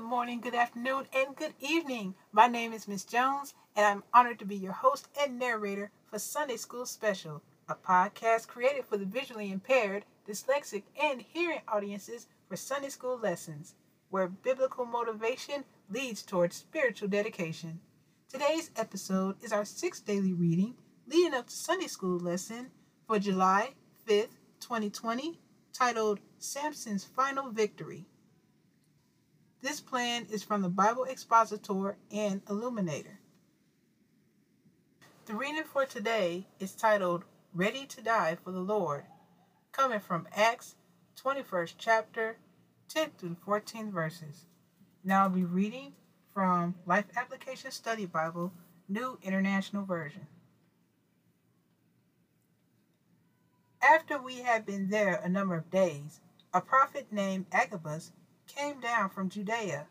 [0.00, 2.14] morning, good afternoon, and good evening.
[2.32, 6.18] My name is Miss Jones, and I'm honored to be your host and narrator for
[6.18, 12.56] Sunday School Special, a podcast created for the visually impaired, dyslexic, and hearing audiences for
[12.56, 13.74] Sunday school lessons,
[14.08, 17.80] where biblical motivation leads towards spiritual dedication.
[18.30, 20.74] Today's episode is our sixth daily reading
[21.06, 22.70] leading up to Sunday school lesson
[23.06, 23.74] for July
[24.08, 25.38] 5th, 2020,
[25.72, 28.06] titled Samson's Final Victory.
[29.92, 33.18] Plan is from the Bible Expositor and Illuminator.
[35.26, 39.04] The reading for today is titled Ready to Die for the Lord,
[39.70, 40.76] coming from Acts
[41.22, 42.38] 21st chapter,
[42.88, 44.46] 10th through 14 verses.
[45.04, 45.92] Now I'll be reading
[46.32, 48.50] from Life Application Study Bible,
[48.88, 50.26] New International Version.
[53.82, 56.20] After we had been there a number of days,
[56.54, 58.12] a prophet named Agabus
[58.54, 59.86] came down from Judea.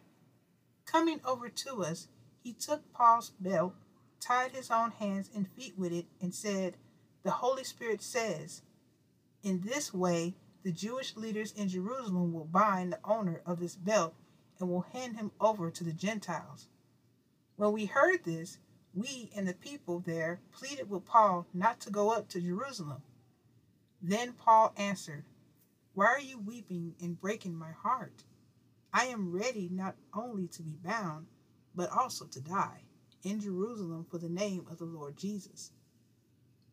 [0.85, 2.07] Coming over to us,
[2.43, 3.73] he took Paul's belt,
[4.19, 6.77] tied his own hands and feet with it, and said,
[7.23, 8.61] The Holy Spirit says,
[9.43, 14.13] In this way, the Jewish leaders in Jerusalem will bind the owner of this belt
[14.59, 16.67] and will hand him over to the Gentiles.
[17.55, 18.59] When we heard this,
[18.93, 23.01] we and the people there pleaded with Paul not to go up to Jerusalem.
[24.01, 25.23] Then Paul answered,
[25.93, 28.23] Why are you weeping and breaking my heart?
[28.93, 31.27] I am ready not only to be bound,
[31.73, 32.83] but also to die
[33.23, 35.71] in Jerusalem for the name of the Lord Jesus.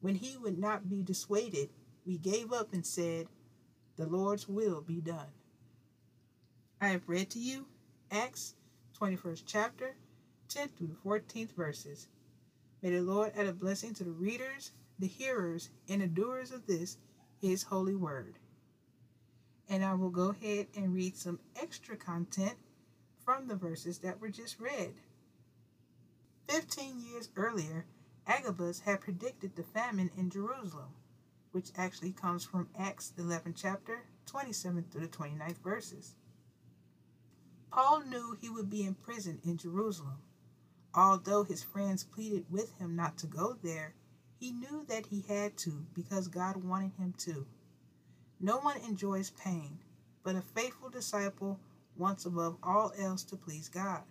[0.01, 1.71] When he would not be dissuaded,
[2.05, 3.29] we gave up and said,
[3.97, 5.33] The Lord's will be done.
[6.81, 7.67] I have read to you
[8.11, 8.55] Acts
[9.01, 9.97] 21st chapter,
[10.49, 12.09] 10th through the 14th verses.
[12.83, 16.67] May the Lord add a blessing to the readers, the hearers, and the doers of
[16.67, 16.97] this,
[17.41, 18.39] his holy word
[19.79, 22.57] and I will go ahead and read some extra content
[23.25, 24.95] from the verses that were just read.
[26.49, 27.87] Fifteen years earlier,
[28.27, 30.89] Agabus had predicted the famine in Jerusalem,
[31.53, 36.17] which actually comes from Acts 11 chapter 27 through the 29th verses.
[37.71, 40.19] Paul knew he would be imprisoned in Jerusalem.
[40.93, 43.95] Although his friends pleaded with him not to go there,
[44.41, 47.47] he knew that he had to because God wanted him to.
[48.41, 49.79] No one enjoys pain,
[50.23, 51.59] but a faithful disciple
[51.97, 54.05] wants above all else to please God.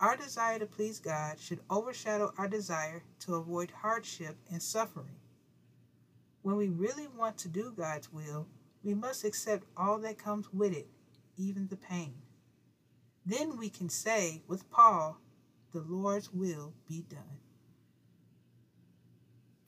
[0.00, 5.16] Our desire to please God should overshadow our desire to avoid hardship and suffering.
[6.40, 8.46] When we really want to do God's will,
[8.82, 10.88] we must accept all that comes with it,
[11.36, 12.14] even the pain.
[13.26, 15.18] Then we can say with Paul,
[15.74, 17.38] the Lord's will be done.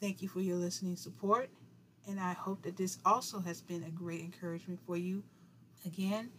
[0.00, 1.50] Thank you for your listening support
[2.08, 5.22] and I hope that this also has been a great encouragement for you.
[5.86, 6.30] Again,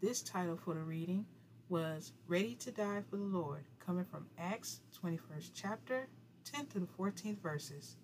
[0.00, 1.26] this title for the reading
[1.68, 6.08] was Ready to Die for the Lord, coming from Acts 21st chapter,
[6.50, 7.96] 10th to the 14th verses.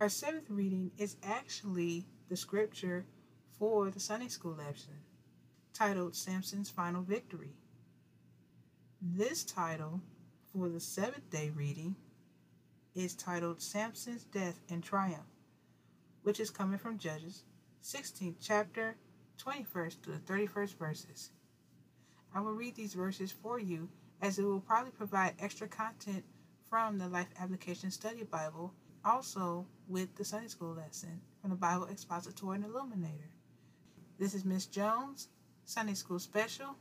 [0.00, 3.04] Our seventh reading is actually the scripture
[3.58, 4.94] for the Sunday school lesson,
[5.74, 7.54] titled Samson's Final Victory.
[9.02, 10.00] This title
[10.52, 11.94] for the seventh day reading
[12.94, 15.26] is titled Samson's Death and Triumph
[16.22, 17.44] which is coming from Judges
[17.82, 18.96] 16th chapter,
[19.38, 21.30] 21st to the 31st verses.
[22.34, 23.88] I will read these verses for you
[24.22, 26.24] as it will probably provide extra content
[26.68, 28.72] from the Life Application Study Bible,
[29.04, 33.30] also with the Sunday School lesson from the Bible Expositor and Illuminator.
[34.18, 35.28] This is Miss Jones,
[35.64, 36.76] Sunday School Special,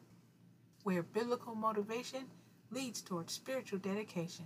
[0.83, 2.25] where biblical motivation
[2.72, 4.45] leads towards spiritual dedication.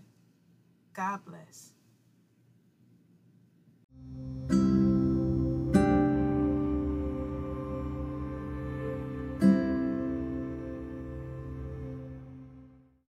[0.93, 1.73] God bless.